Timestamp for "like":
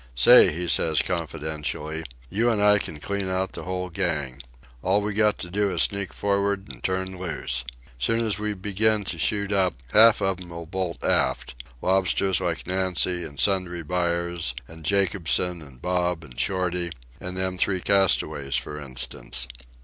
12.41-12.65